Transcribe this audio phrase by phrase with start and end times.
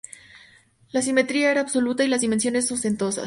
[0.91, 3.19] La simetría era absoluta, y las dimensiones ostentosas.